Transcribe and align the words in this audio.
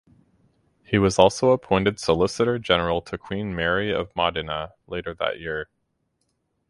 He 0.83 0.97
was 0.97 1.19
also 1.19 1.51
appointed 1.51 1.99
solicitor 1.99 2.57
general 2.57 3.01
to 3.03 3.19
Queen 3.19 3.53
Mary 3.55 3.91
of 3.93 4.15
Modena 4.15 4.73
later 4.87 5.13
that 5.13 5.39
year. 5.39 5.69